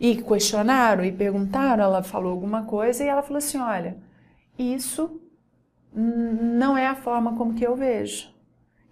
e 0.01 0.17
questionaram 0.17 1.05
e 1.05 1.13
perguntaram, 1.13 1.85
ela 1.85 2.03
falou 2.03 2.33
alguma 2.33 2.65
coisa 2.65 3.05
e 3.05 3.07
ela 3.07 3.23
falou 3.23 3.39
assim: 3.39 3.59
olha, 3.59 3.97
isso 4.59 5.21
não 5.95 6.77
é 6.77 6.89
a 6.89 6.97
forma 6.97 7.37
como 7.37 7.55
que 7.55 7.65
eu 7.65 7.77
vejo 7.77 8.35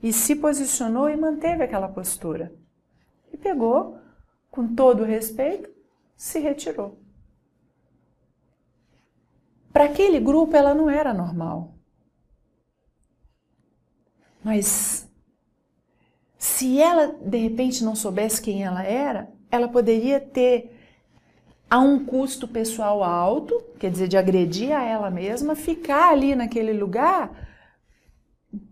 e 0.05 0.13
se 0.13 0.37
posicionou 0.37 1.09
e 1.09 1.17
manteve 1.17 1.65
aquela 1.65 1.89
postura. 1.89 2.53
E 3.33 3.39
pegou, 3.39 3.99
com 4.51 4.75
todo 4.75 5.03
o 5.03 5.07
respeito, 5.07 5.71
se 6.15 6.39
retirou. 6.39 6.99
Para 9.73 9.85
aquele 9.87 10.21
grupo 10.21 10.55
ela 10.55 10.75
não 10.75 10.91
era 10.91 11.15
normal. 11.15 11.73
Mas 14.45 15.11
se 16.37 16.79
ela 16.79 17.07
de 17.07 17.39
repente 17.39 17.83
não 17.83 17.97
soubesse 17.97 18.43
quem 18.43 18.63
ela 18.63 18.83
era, 18.83 19.33
ela 19.51 19.69
poderia 19.69 20.21
ter 20.21 20.71
a 21.71 21.79
um 21.79 22.05
custo 22.05 22.47
pessoal 22.47 23.03
alto, 23.03 23.59
quer 23.81 23.91
dizer, 23.91 24.09
de 24.09 24.19
agredir 24.19 24.71
a 24.71 24.85
ela 24.85 25.11
mesma, 25.11 25.57
ficar 25.57 26.11
ali 26.11 26.35
naquele 26.35 26.75
lugar 26.75 27.54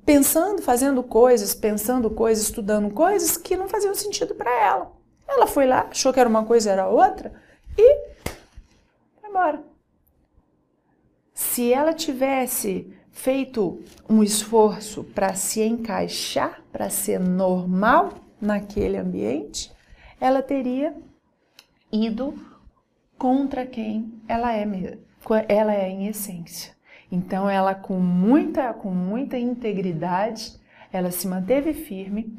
pensando, 0.05 0.63
fazendo 0.63 1.03
coisas, 1.03 1.55
pensando 1.55 2.11
coisas, 2.11 2.45
estudando 2.45 2.91
coisas 2.91 3.37
que 3.37 3.57
não 3.57 3.69
faziam 3.69 3.95
sentido 3.95 4.35
para 4.35 4.51
ela. 4.51 4.93
Ela 5.27 5.47
foi 5.47 5.67
lá, 5.67 5.89
achou 5.91 6.13
que 6.13 6.21
era 6.21 6.29
uma 6.29 6.45
coisa, 6.45 6.71
era 6.71 6.89
outra 6.89 7.33
e 7.77 7.99
foi 9.21 9.31
embora. 9.31 9.63
Se 11.33 11.73
ela 11.73 11.93
tivesse 11.93 12.93
feito 13.11 13.83
um 14.09 14.23
esforço 14.23 15.05
para 15.05 15.35
se 15.35 15.63
encaixar, 15.63 16.63
para 16.71 16.91
ser 16.91 17.21
normal 17.21 18.15
naquele 18.41 18.97
ambiente, 18.97 19.73
ela 20.21 20.43
teria 20.43 20.95
ido 21.91 22.35
contra 23.19 23.67
quem 23.67 24.21
ela 24.27 24.55
é, 24.57 24.67
ela 25.49 25.75
é 25.75 25.89
em 25.89 26.09
essência. 26.09 26.75
Então 27.13 27.49
ela 27.49 27.75
com 27.75 28.01
muita 28.01 28.73
com 28.73 28.91
muita 28.91 29.37
integridade, 29.37 30.59
ela 30.91 31.11
se 31.11 31.29
manteve 31.29 31.75
firme, 31.75 32.35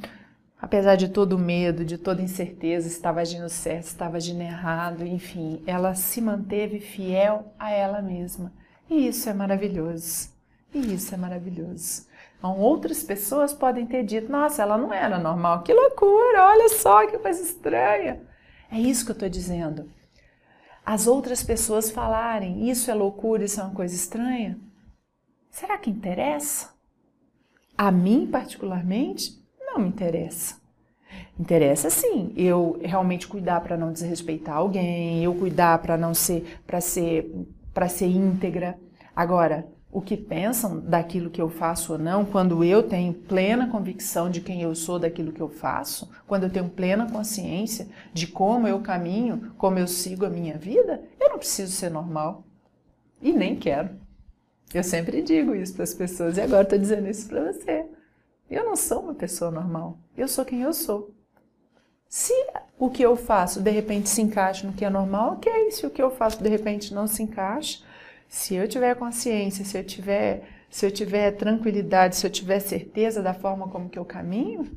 apesar 0.60 0.96
de 0.96 1.10
todo 1.10 1.34
o 1.34 1.40
medo, 1.40 1.86
de 1.86 1.96
toda 1.96 2.24
incerteza, 2.24 2.88
estava 2.88 3.22
agindo 3.22 3.48
certo, 3.50 3.86
estava 3.86 4.18
agindo 4.18 4.42
errado, 4.42 5.06
enfim, 5.06 5.62
ela 5.68 5.94
se 5.94 6.20
manteve 6.20 6.80
fiel 6.80 7.54
a 7.60 7.70
ela 7.70 8.02
mesma. 8.02 8.52
E 8.90 9.08
isso 9.08 9.30
é 9.30 9.34
maravilhoso. 9.34 10.30
E 10.74 10.94
isso 10.96 11.14
é 11.14 11.18
maravilhoso. 11.18 12.08
Então, 12.40 12.58
outras 12.58 13.04
pessoas 13.04 13.54
podem 13.54 13.86
ter 13.86 14.04
dito: 14.04 14.32
nossa, 14.32 14.64
ela 14.64 14.76
não 14.76 14.92
era 14.92 15.20
normal, 15.20 15.62
que 15.62 15.72
loucura, 15.72 16.48
olha 16.48 16.70
só 16.70 17.06
que 17.06 17.20
coisa 17.20 17.44
estranha. 17.44 18.22
É 18.72 18.80
isso 18.80 19.06
que 19.06 19.12
eu 19.12 19.14
estou 19.14 19.30
dizendo 19.30 19.88
as 20.86 21.08
outras 21.08 21.44
pessoas 21.44 21.90
falarem 21.90 22.70
isso 22.70 22.92
é 22.92 22.94
loucura, 22.94 23.46
isso 23.46 23.60
é 23.60 23.64
uma 23.64 23.74
coisa 23.74 23.96
estranha? 23.96 24.60
Será 25.50 25.78
que 25.78 25.90
interessa? 25.90 26.74
A 27.78 27.92
mim, 27.92 28.28
particularmente, 28.28 29.42
não 29.60 29.80
me 29.80 29.88
interessa. 29.88 30.62
Interessa 31.40 31.90
sim, 31.90 32.34
eu 32.36 32.80
realmente 32.84 33.28
cuidar 33.28 33.62
para 33.62 33.78
não 33.78 33.92
desrespeitar 33.92 34.58
alguém, 34.58 35.24
eu 35.24 35.34
cuidar 35.34 35.80
para 35.80 35.98
não 35.98 36.14
ser 36.14 36.60
para 36.66 36.82
ser 36.82 37.32
para 37.74 37.88
ser 37.88 38.08
íntegra. 38.08 38.78
Agora, 39.16 39.68
o 39.94 40.02
que 40.02 40.18
pensam 40.18 40.80
daquilo 40.80 41.30
que 41.30 41.42
eu 41.42 41.50
faço 41.50 41.94
ou 41.94 42.00
não, 42.00 42.26
quando 42.26 42.64
eu 42.64 42.82
tenho 42.82 43.14
plena 43.14 43.70
convicção 43.70 44.28
de 44.28 44.42
quem 44.42 44.64
eu 44.64 44.74
sou 44.74 44.98
daquilo 44.98 45.32
que 45.32 45.40
eu 45.40 45.48
faço, 45.48 46.10
quando 46.26 46.44
eu 46.44 46.50
tenho 46.50 46.68
plena 46.68 47.10
consciência 47.10 47.88
de 48.12 48.26
como 48.26 48.68
eu 48.68 48.80
caminho, 48.80 49.54
como 49.56 49.78
eu 49.78 49.88
sigo 49.88 50.26
a 50.26 50.30
minha 50.32 50.58
vida, 50.58 51.04
eu 51.20 51.30
não 51.30 51.38
preciso 51.38 51.72
ser 51.72 51.92
normal. 51.92 52.44
E 53.22 53.32
nem 53.32 53.56
quero. 53.56 53.92
Eu 54.74 54.84
sempre 54.84 55.22
digo 55.22 55.54
isso 55.54 55.76
para 55.76 55.84
as 55.84 55.94
pessoas 55.94 56.38
e 56.38 56.42
agora 56.42 56.64
estou 56.64 56.80
dizendo 56.80 57.08
isso 57.08 57.28
para 57.30 57.54
você. 57.54 57.86
Eu 58.50 58.66
não 58.66 58.76
sou 58.76 59.02
uma 59.02 59.14
pessoa 59.14 59.52
normal. 59.52 60.00
Eu 60.18 60.28
sou 60.28 60.44
quem 60.44 60.64
eu 60.64 60.74
sou. 60.74 61.12
Se 62.10 62.34
o 62.80 62.90
que 62.90 63.04
eu 63.04 63.16
faço 63.16 63.62
de 63.62 63.70
repente 63.70 64.10
se 64.10 64.22
encaixa 64.22 64.66
no 64.66 64.74
que 64.74 64.84
é 64.84 64.90
normal, 64.90 65.34
ok. 65.34 65.72
Se 65.72 65.86
o 65.86 65.92
que 65.92 66.02
eu 66.02 66.10
faço 66.10 66.42
de 66.42 66.50
repente 66.50 66.94
não 66.94 67.06
se 67.06 67.22
encaixa, 67.22 67.84
se 68.34 68.56
eu 68.56 68.68
tiver 68.68 68.96
consciência, 68.96 69.64
se 69.64 69.78
eu 69.78 69.84
tiver, 69.84 70.66
se 70.68 70.84
eu 70.84 70.90
tiver 70.90 71.34
tranquilidade, 71.34 72.16
se 72.16 72.26
eu 72.26 72.32
tiver 72.32 72.60
certeza 72.60 73.22
da 73.22 73.32
forma 73.32 73.70
como 73.70 73.88
que 73.88 74.00
eu 74.00 74.04
caminho, 74.04 74.76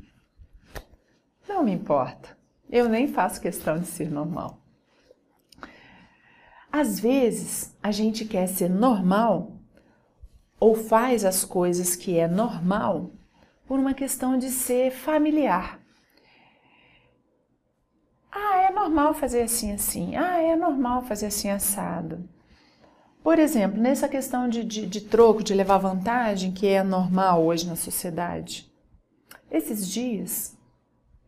não 1.49 1.63
me 1.63 1.71
importa. 1.71 2.37
Eu 2.69 2.87
nem 2.87 3.07
faço 3.07 3.41
questão 3.41 3.79
de 3.79 3.87
ser 3.87 4.11
normal. 4.11 4.61
Às 6.71 6.99
vezes, 6.99 7.75
a 7.81 7.89
gente 7.89 8.25
quer 8.25 8.45
ser 8.45 8.69
normal 8.69 9.53
ou 10.59 10.75
faz 10.75 11.25
as 11.25 11.43
coisas 11.43 11.95
que 11.95 12.15
é 12.15 12.27
normal 12.27 13.09
por 13.65 13.79
uma 13.79 13.95
questão 13.95 14.37
de 14.37 14.51
ser 14.51 14.91
familiar. 14.91 15.79
Ah, 18.31 18.57
é 18.57 18.71
normal 18.71 19.15
fazer 19.15 19.41
assim, 19.41 19.71
assim. 19.71 20.15
Ah, 20.15 20.39
é 20.39 20.55
normal 20.55 21.01
fazer 21.01 21.25
assim, 21.25 21.49
assado. 21.49 22.36
Por 23.27 23.39
exemplo, 23.39 23.77
nessa 23.77 24.07
questão 24.07 24.47
de, 24.47 24.63
de, 24.63 24.85
de 24.85 25.01
troco, 25.01 25.43
de 25.43 25.53
levar 25.53 25.79
vantagem, 25.79 26.53
que 26.53 26.65
é 26.65 26.81
normal 26.81 27.43
hoje 27.43 27.67
na 27.67 27.75
sociedade. 27.75 28.71
Esses 29.51 29.85
dias, 29.85 30.57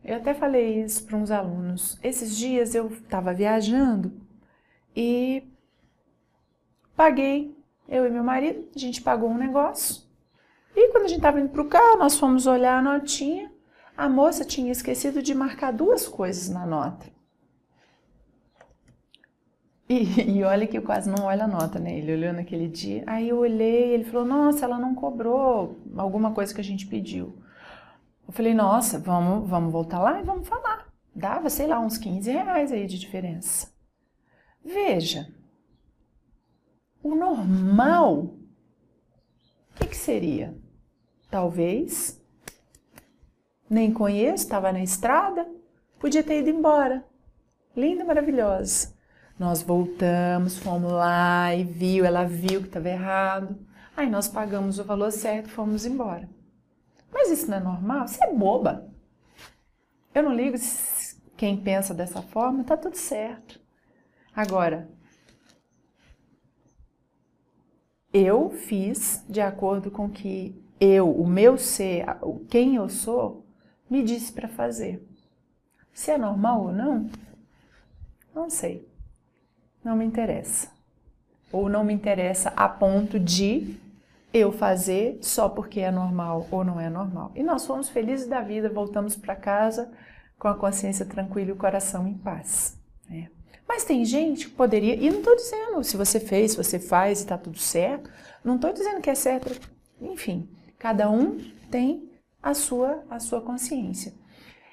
eu 0.02 0.16
até 0.16 0.32
falei 0.32 0.82
isso 0.82 1.04
para 1.04 1.18
uns 1.18 1.30
alunos. 1.30 1.98
Esses 2.02 2.34
dias 2.34 2.74
eu 2.74 2.86
estava 2.86 3.34
viajando 3.34 4.18
e 4.96 5.42
paguei, 6.96 7.54
eu 7.86 8.06
e 8.06 8.10
meu 8.10 8.24
marido, 8.24 8.66
a 8.74 8.78
gente 8.78 9.02
pagou 9.02 9.28
um 9.28 9.36
negócio. 9.36 10.02
E 10.74 10.92
quando 10.92 11.04
a 11.04 11.08
gente 11.08 11.18
estava 11.18 11.38
indo 11.38 11.50
para 11.50 11.60
o 11.60 11.68
carro, 11.68 11.98
nós 11.98 12.18
fomos 12.18 12.46
olhar 12.46 12.78
a 12.78 12.82
notinha. 12.82 13.52
A 13.94 14.08
moça 14.08 14.42
tinha 14.42 14.72
esquecido 14.72 15.22
de 15.22 15.34
marcar 15.34 15.70
duas 15.70 16.08
coisas 16.08 16.48
na 16.48 16.64
nota. 16.64 17.12
E, 19.90 20.36
e, 20.38 20.44
olha 20.44 20.68
que 20.68 20.78
eu 20.78 20.82
quase 20.82 21.10
não 21.10 21.24
olho 21.24 21.42
a 21.42 21.48
nota, 21.48 21.80
né? 21.80 21.98
Ele 21.98 22.12
olhou 22.12 22.32
naquele 22.32 22.68
dia. 22.68 23.02
Aí 23.08 23.28
eu 23.28 23.38
olhei, 23.38 23.92
ele 23.92 24.04
falou: 24.04 24.24
Nossa, 24.24 24.64
ela 24.64 24.78
não 24.78 24.94
cobrou 24.94 25.80
alguma 25.96 26.32
coisa 26.32 26.54
que 26.54 26.60
a 26.60 26.64
gente 26.64 26.86
pediu. 26.86 27.42
Eu 28.24 28.32
falei: 28.32 28.54
Nossa, 28.54 29.00
vamos, 29.00 29.50
vamos 29.50 29.72
voltar 29.72 29.98
lá 29.98 30.20
e 30.20 30.22
vamos 30.22 30.46
falar. 30.46 30.86
Dava, 31.12 31.50
sei 31.50 31.66
lá, 31.66 31.80
uns 31.80 31.98
15 31.98 32.30
reais 32.30 32.70
aí 32.70 32.86
de 32.86 33.00
diferença. 33.00 33.68
Veja, 34.64 35.26
o 37.02 37.16
normal, 37.16 38.16
o 38.20 39.74
que, 39.74 39.88
que 39.88 39.96
seria? 39.96 40.56
Talvez, 41.28 42.22
nem 43.68 43.92
conheço, 43.92 44.44
estava 44.44 44.70
na 44.70 44.84
estrada, 44.84 45.48
podia 45.98 46.22
ter 46.22 46.38
ido 46.38 46.50
embora. 46.50 47.04
Linda, 47.74 48.04
maravilhosa. 48.04 48.99
Nós 49.40 49.62
voltamos, 49.62 50.58
fomos 50.58 50.92
lá 50.92 51.54
e 51.54 51.64
viu, 51.64 52.04
ela 52.04 52.24
viu 52.24 52.60
que 52.60 52.66
estava 52.66 52.90
errado. 52.90 53.58
Aí 53.96 54.06
nós 54.10 54.28
pagamos 54.28 54.78
o 54.78 54.84
valor 54.84 55.10
certo, 55.10 55.48
fomos 55.48 55.86
embora. 55.86 56.28
Mas 57.10 57.30
isso 57.30 57.50
não 57.50 57.56
é 57.56 57.60
normal? 57.60 58.06
Você 58.06 58.22
é 58.22 58.30
boba. 58.30 58.92
Eu 60.14 60.24
não 60.24 60.34
ligo 60.34 60.58
quem 61.38 61.56
pensa 61.56 61.94
dessa 61.94 62.20
forma, 62.20 62.64
tá 62.64 62.76
tudo 62.76 62.96
certo. 62.96 63.58
Agora, 64.36 64.90
eu 68.12 68.50
fiz 68.50 69.24
de 69.26 69.40
acordo 69.40 69.90
com 69.90 70.10
que 70.10 70.54
eu, 70.78 71.10
o 71.10 71.26
meu 71.26 71.56
ser, 71.56 72.04
quem 72.50 72.76
eu 72.76 72.90
sou, 72.90 73.46
me 73.88 74.02
disse 74.02 74.34
para 74.34 74.48
fazer. 74.48 75.02
Se 75.94 76.10
é 76.10 76.18
normal 76.18 76.64
ou 76.64 76.72
não, 76.72 77.08
não 78.34 78.50
sei. 78.50 78.89
Não 79.84 79.96
me 79.96 80.04
interessa. 80.04 80.68
Ou 81.52 81.68
não 81.68 81.84
me 81.84 81.92
interessa 81.92 82.52
a 82.56 82.68
ponto 82.68 83.18
de 83.18 83.76
eu 84.32 84.52
fazer 84.52 85.18
só 85.22 85.48
porque 85.48 85.80
é 85.80 85.90
normal 85.90 86.46
ou 86.50 86.64
não 86.64 86.80
é 86.80 86.88
normal. 86.88 87.32
E 87.34 87.42
nós 87.42 87.66
fomos 87.66 87.88
felizes 87.88 88.26
da 88.26 88.40
vida, 88.40 88.68
voltamos 88.68 89.16
para 89.16 89.34
casa 89.34 89.90
com 90.38 90.48
a 90.48 90.54
consciência 90.54 91.04
tranquila 91.04 91.50
e 91.50 91.52
o 91.52 91.56
coração 91.56 92.06
em 92.06 92.14
paz. 92.14 92.78
Né? 93.08 93.28
Mas 93.68 93.84
tem 93.84 94.04
gente 94.04 94.48
que 94.48 94.54
poderia, 94.54 94.94
e 94.94 95.10
não 95.10 95.18
estou 95.18 95.36
dizendo 95.36 95.84
se 95.84 95.96
você 95.96 96.18
fez, 96.18 96.52
se 96.52 96.56
você 96.56 96.78
faz 96.78 97.18
e 97.18 97.22
está 97.22 97.36
tudo 97.36 97.58
certo, 97.58 98.10
não 98.42 98.56
estou 98.56 98.72
dizendo 98.72 99.00
que 99.00 99.10
é 99.10 99.14
certo, 99.14 99.60
enfim, 100.00 100.48
cada 100.78 101.10
um 101.10 101.38
tem 101.70 102.10
a 102.42 102.54
sua, 102.54 103.04
a 103.10 103.18
sua 103.18 103.40
consciência. 103.40 104.14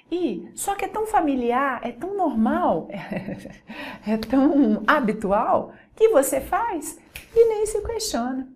E 0.10 0.50
só 0.56 0.76
que 0.76 0.86
é 0.86 0.88
tão 0.88 1.06
familiar, 1.06 1.82
é 1.84 1.91
tão 1.91 2.15
normal, 2.15 2.88
é, 4.08 4.17
tão 4.17 4.84
habitual 4.88 5.74
que 5.96 6.10
você 6.10 6.39
faz 6.39 6.98
e 7.36 7.46
nem 7.46 7.65
se 7.65 7.82
questiona. 7.82 8.48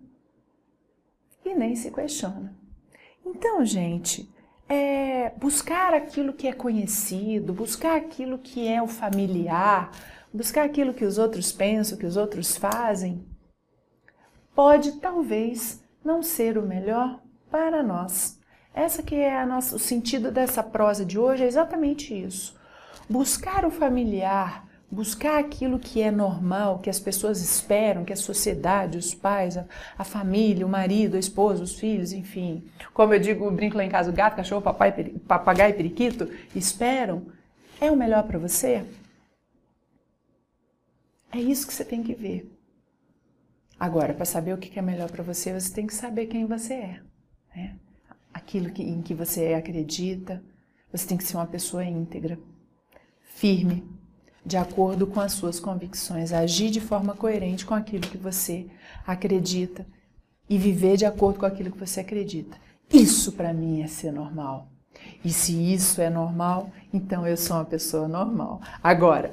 E 1.44 1.54
nem 1.54 1.76
se 1.76 1.90
questiona. 1.90 2.54
Então, 3.24 3.64
gente, 3.64 4.32
é 4.68 5.30
buscar 5.36 5.92
aquilo 5.92 6.32
que 6.32 6.48
é 6.48 6.52
conhecido, 6.52 7.52
buscar 7.52 7.96
aquilo 7.96 8.38
que 8.38 8.66
é 8.66 8.82
o 8.82 8.86
familiar, 8.86 9.90
buscar 10.32 10.64
aquilo 10.64 10.94
que 10.94 11.04
os 11.04 11.18
outros 11.18 11.52
pensam, 11.52 11.98
que 11.98 12.06
os 12.06 12.16
outros 12.16 12.56
fazem, 12.56 13.26
pode 14.54 14.92
talvez 14.92 15.84
não 16.04 16.22
ser 16.22 16.56
o 16.56 16.62
melhor 16.62 17.20
para 17.50 17.82
nós. 17.82 18.40
Essa 18.74 19.02
que 19.02 19.14
é 19.14 19.44
nossa, 19.44 19.76
o 19.76 19.78
sentido 19.78 20.30
dessa 20.30 20.62
prosa 20.62 21.04
de 21.04 21.18
hoje 21.18 21.44
é 21.44 21.46
exatamente 21.46 22.14
isso. 22.14 22.56
Buscar 23.08 23.64
o 23.66 23.70
familiar, 23.70 24.66
buscar 24.90 25.38
aquilo 25.38 25.78
que 25.78 26.00
é 26.00 26.10
normal, 26.10 26.78
que 26.78 26.88
as 26.88 26.98
pessoas 26.98 27.42
esperam, 27.42 28.04
que 28.04 28.12
a 28.12 28.16
sociedade, 28.16 28.96
os 28.96 29.14
pais, 29.14 29.56
a, 29.56 29.66
a 29.96 30.04
família, 30.04 30.66
o 30.66 30.68
marido, 30.68 31.16
a 31.16 31.20
esposa, 31.20 31.62
os 31.62 31.78
filhos, 31.78 32.12
enfim. 32.12 32.64
Como 32.94 33.12
eu 33.12 33.18
digo, 33.18 33.50
brinco 33.50 33.76
lá 33.76 33.84
em 33.84 33.90
casa, 33.90 34.10
o 34.10 34.12
gato, 34.12 34.36
cachorro, 34.36 34.62
papai, 34.62 34.92
papagaio 35.26 35.72
e 35.72 35.76
periquito 35.76 36.30
esperam. 36.54 37.26
É 37.80 37.90
o 37.90 37.96
melhor 37.96 38.22
para 38.24 38.38
você? 38.38 38.84
É 41.32 41.38
isso 41.38 41.66
que 41.66 41.74
você 41.74 41.84
tem 41.84 42.02
que 42.02 42.14
ver. 42.14 42.50
Agora, 43.80 44.14
para 44.14 44.24
saber 44.24 44.52
o 44.52 44.58
que 44.58 44.78
é 44.78 44.82
melhor 44.82 45.10
para 45.10 45.24
você, 45.24 45.58
você 45.58 45.72
tem 45.72 45.86
que 45.86 45.94
saber 45.94 46.26
quem 46.26 46.46
você 46.46 46.74
é. 46.74 47.00
Né? 47.56 47.76
Aquilo 48.42 48.70
que, 48.70 48.82
em 48.82 49.00
que 49.00 49.14
você 49.14 49.54
acredita. 49.54 50.42
Você 50.90 51.06
tem 51.06 51.16
que 51.16 51.24
ser 51.24 51.36
uma 51.36 51.46
pessoa 51.46 51.84
íntegra, 51.84 52.38
firme, 53.22 53.82
de 54.44 54.56
acordo 54.56 55.06
com 55.06 55.20
as 55.20 55.32
suas 55.32 55.58
convicções, 55.58 56.32
agir 56.32 56.70
de 56.70 56.80
forma 56.80 57.14
coerente 57.14 57.64
com 57.64 57.72
aquilo 57.72 58.02
que 58.02 58.18
você 58.18 58.66
acredita 59.06 59.86
e 60.50 60.58
viver 60.58 60.96
de 60.96 61.06
acordo 61.06 61.38
com 61.38 61.46
aquilo 61.46 61.70
que 61.70 61.78
você 61.78 62.00
acredita. 62.00 62.58
Isso 62.92 63.32
para 63.32 63.54
mim 63.54 63.80
é 63.80 63.86
ser 63.86 64.12
normal. 64.12 64.68
E 65.24 65.32
se 65.32 65.72
isso 65.72 66.02
é 66.02 66.10
normal, 66.10 66.70
então 66.92 67.26
eu 67.26 67.36
sou 67.36 67.56
uma 67.56 67.64
pessoa 67.64 68.06
normal. 68.06 68.60
Agora, 68.82 69.32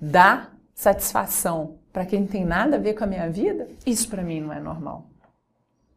dá 0.00 0.52
satisfação 0.74 1.78
para 1.92 2.06
quem 2.06 2.20
não 2.20 2.28
tem 2.28 2.44
nada 2.44 2.76
a 2.76 2.78
ver 2.78 2.94
com 2.94 3.02
a 3.02 3.06
minha 3.08 3.28
vida, 3.28 3.68
isso 3.84 4.08
para 4.08 4.22
mim 4.22 4.40
não 4.40 4.52
é 4.52 4.60
normal. 4.60 5.10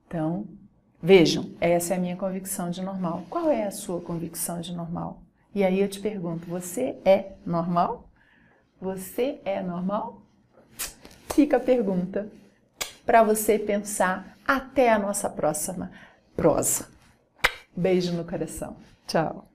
Então, 0.07 0.47
vejam, 1.01 1.51
essa 1.59 1.93
é 1.93 1.97
a 1.97 1.99
minha 1.99 2.15
convicção 2.15 2.69
de 2.69 2.81
normal. 2.81 3.23
Qual 3.29 3.49
é 3.49 3.63
a 3.63 3.71
sua 3.71 3.99
convicção 4.01 4.61
de 4.61 4.73
normal? 4.73 5.21
E 5.53 5.63
aí 5.63 5.79
eu 5.79 5.89
te 5.89 5.99
pergunto, 5.99 6.47
você 6.47 6.97
é 7.03 7.33
normal? 7.45 8.09
Você 8.79 9.39
é 9.43 9.61
normal? 9.61 10.21
Fica 11.33 11.57
a 11.57 11.59
pergunta 11.59 12.29
para 13.05 13.23
você 13.23 13.59
pensar 13.59 14.37
até 14.47 14.91
a 14.91 14.99
nossa 14.99 15.29
próxima 15.29 15.91
prosa. 16.35 16.87
Beijo 17.75 18.13
no 18.13 18.25
coração. 18.25 18.75
Tchau. 19.07 19.50